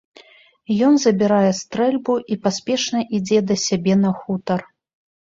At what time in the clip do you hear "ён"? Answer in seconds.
0.85-0.93